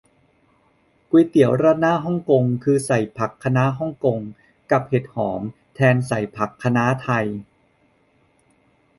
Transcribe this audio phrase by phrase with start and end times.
[1.09, 4.19] ก๋วยเตี๋ยวราดหน้าฮ่องกงคือใส่ผักคะน้าฮ่องกง
[4.71, 5.41] กับเห็ดหอม
[5.75, 5.95] แทน
[6.37, 7.25] ผักคะน้าไทย